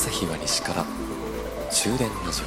[0.00, 0.86] 石から
[1.70, 2.44] 終電ラジオ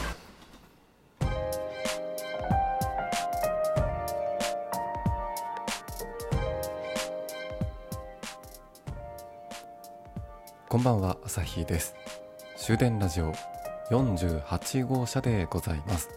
[10.70, 11.93] こんばんは朝日です。
[12.56, 13.34] 終電ラジオ
[13.89, 16.10] 48号車でございます。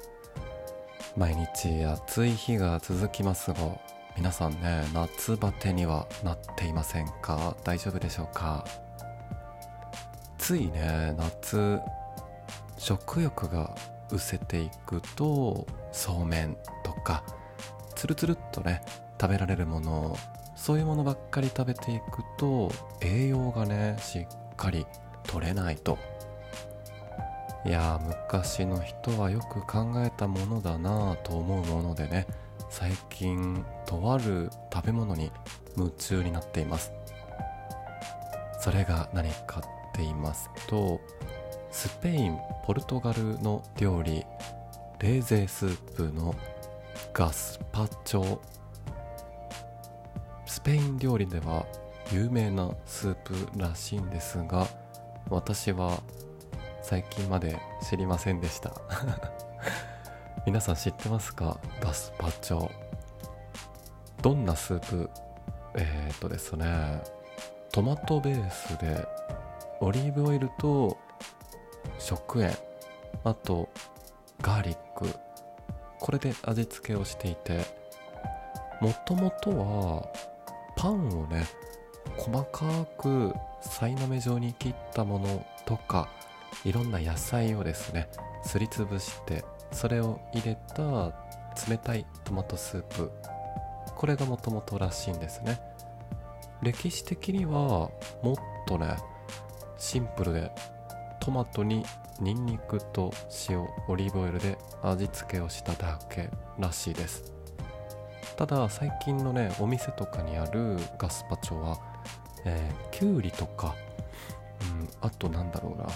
[1.17, 3.57] 毎日暑い日が続きますが
[4.17, 7.57] 皆さんね夏バテにはなっていませんか？
[7.65, 8.65] 大丈夫でしょうか？
[10.45, 11.81] ついね夏
[12.77, 13.75] 食欲が
[14.11, 17.25] 失せていくとそうめんとか
[17.95, 18.83] つるつるっとね
[19.19, 20.15] 食べられるもの
[20.55, 22.71] そういうものばっかり食べていくと
[23.01, 24.85] 栄養がねしっかり
[25.23, 25.97] 取れないと。
[27.65, 32.27] いや昔の人はよく考えたものだなぁと思うものでね
[32.69, 35.33] 最近とある食べ物に
[35.79, 36.93] 夢中になっています。
[38.61, 39.63] それが何か
[39.95, 41.01] っていますと
[41.71, 44.25] スペインポルトガルの料理
[44.99, 46.35] レーゼスープの
[47.13, 48.39] ガスパチョ。
[50.47, 51.67] スペイン料理では
[52.13, 54.67] 有名なスープらしいんですが
[55.29, 56.01] 私は
[56.83, 58.73] 最近まで知りませんでした。
[60.47, 61.59] 皆さん知ってますか？
[61.81, 62.71] ガスパチョ。
[64.23, 65.11] どんなスープ？
[65.77, 67.03] えー、っとですね
[67.73, 69.07] トマトベースで
[69.85, 70.97] オリーブオイルと
[71.99, 72.57] 食塩
[73.23, 73.69] あと
[74.41, 75.07] ガーリック。
[76.01, 77.61] これで味付けをしていて
[78.81, 80.09] もともとは
[80.75, 81.47] パンをね
[82.17, 86.09] 細かくさいの目状に切ったものとか
[86.65, 88.09] いろんな野菜をですね
[88.43, 91.13] すりつぶしてそれを入れた
[91.69, 93.13] 冷たいトマトスープ。
[93.95, 95.61] これがもともとらしいんですね。
[96.63, 97.91] 歴史的には
[98.23, 98.35] もっ
[98.67, 98.97] とね
[99.77, 100.51] シンプルで
[101.21, 101.85] トマトに
[102.21, 103.13] ニンニクと
[103.49, 107.33] 塩オリーブオイルで味付けをしただけらしいです。
[108.37, 111.79] ただ最近のねお店とかにあるガスパチョは、
[112.45, 113.75] えー、きゅうりとか、
[114.61, 115.87] うん、あとなんだろうな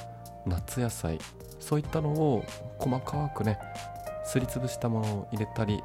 [0.46, 1.18] 夏野菜
[1.58, 2.44] そういったのを
[2.78, 3.58] 細かくね
[4.24, 5.82] すりつぶしたものを入れたり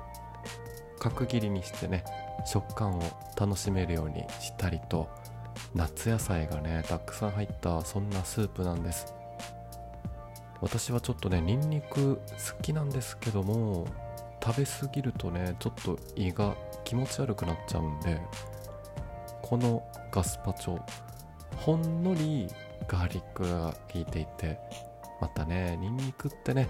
[0.99, 2.03] 角切りにしてね
[2.45, 3.01] 食感を
[3.35, 5.09] 楽しめるようにしたりと
[5.75, 9.13] 夏野菜がねたくさん入ったそんなスープなんです。
[10.61, 13.85] 私はちょっとねニンニク好きなんですけども
[14.41, 16.55] 食べ過ぎるとねちょっと胃が
[16.85, 18.21] 気持ち悪くなっちゃうんで
[19.41, 20.81] このガスパチョ
[21.57, 22.47] ほんのり
[22.87, 24.57] ガーリックが効いていて
[25.19, 26.69] またねニンニクってね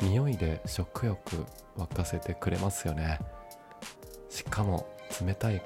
[0.00, 1.44] 匂いで食欲
[1.76, 3.18] 沸かせてくれますよね。
[4.30, 4.86] しかも
[5.24, 5.62] 冷たい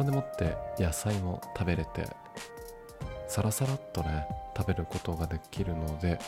[0.00, 2.06] それでもって野菜も食べれて
[3.28, 6.18] サラサラっとね食べることができるので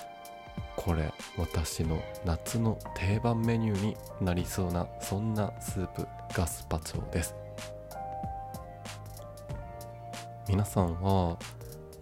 [0.77, 7.35] これ私の夏の定番メニューになりそうなそんなスープガスパチョです。
[10.47, 11.39] 皆さんは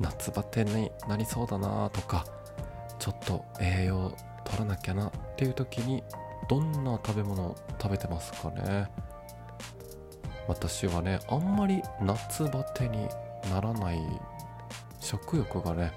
[0.00, 2.24] 夏バテになりそうだなとか
[2.98, 4.12] ちょっと栄養
[4.44, 6.02] 取らなきゃなっていう時に
[6.48, 8.90] どんな食べ物を食べてますかね？
[10.50, 13.06] 私はねあんまり夏バテに
[13.52, 14.00] ならない
[14.98, 15.92] 食欲がね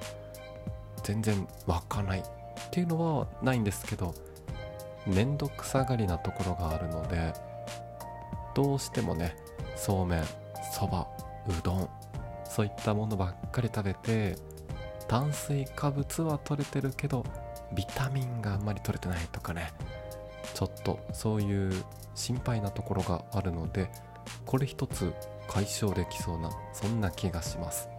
[1.02, 2.24] 全然湧かないっ
[2.69, 4.14] ていうのはないんですけど
[5.08, 7.34] めんどくさがりなところがあるので
[8.53, 9.36] どうしてもね
[9.75, 10.24] そうめん
[10.72, 11.08] そば
[11.47, 11.90] うどん
[12.46, 14.35] そういったものばっかり食べて
[15.08, 17.25] 炭水化物は取れてるけど
[17.75, 19.74] ビタミンがあんまり取れてないとかね
[20.53, 21.74] ちょっとそういう
[22.14, 23.90] 心配なところがあるので
[24.45, 25.13] これ一つ
[25.47, 27.89] 解消できそうなそんな気がします。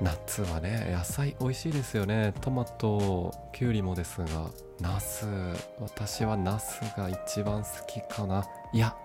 [0.00, 2.34] 夏はね野菜美味しいですよね。
[2.40, 5.26] トマトきゅうりもですがナス。
[5.78, 8.44] 私はナスが一番好きかな。
[8.72, 8.96] いや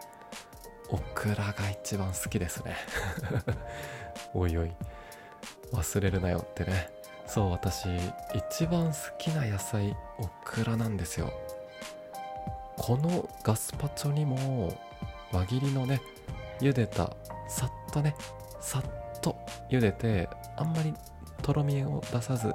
[0.90, 2.76] オクラが一番好きですね。
[4.34, 4.72] おいおい。
[5.72, 6.90] 忘れるなよってね。
[7.28, 7.88] そう私
[8.34, 11.32] 一番好きな野菜オクラなんですよ。
[12.78, 14.74] このガスパチョにも
[15.32, 16.02] 輪切りのね
[16.60, 17.16] 茹でた
[17.48, 18.16] さっとね
[18.60, 19.36] さっと
[19.70, 20.94] 茹でてあんまり
[21.42, 22.54] とろみを出さず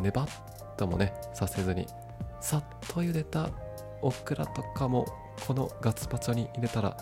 [0.00, 1.86] ネバッともねさせずに
[2.40, 3.48] さっと茹でた
[4.02, 5.06] オクラとかも
[5.46, 6.96] このガスパチョに入れたら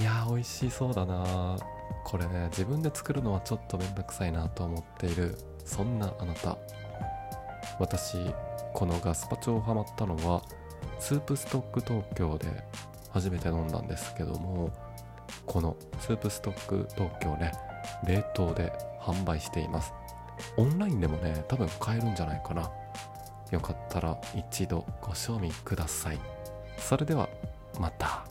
[0.00, 1.56] いやー美味しそうだな
[2.04, 6.56] これね自分で作るのはちょっとめんどくさいなと思っているそんなあなた。
[7.78, 8.18] 私
[8.72, 10.42] このガスパチョをハマったのは
[10.98, 12.46] スープストック東京で
[13.18, 14.70] 初めて飲んだんですけども
[15.44, 17.52] このスープストック東京ね
[18.06, 19.92] 冷凍で販売しています。
[20.56, 22.70] オンラインでもね多分買えるんじゃないかな。
[23.50, 26.18] よかったら一度ご賞味ください。
[26.76, 27.28] それでは
[27.80, 28.27] また。